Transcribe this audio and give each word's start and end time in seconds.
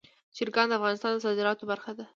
چرګان 0.35 0.67
د 0.69 0.73
افغانستان 0.79 1.11
د 1.15 1.23
صادراتو 1.25 1.63
برخه 1.71 1.91
ده. 1.97 2.05